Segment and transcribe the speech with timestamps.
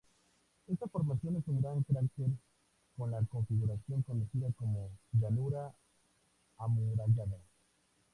[0.65, 2.31] Esta formación es un gran cráter
[2.97, 5.71] con la configuración conocida como llanura
[6.57, 7.37] amurallada.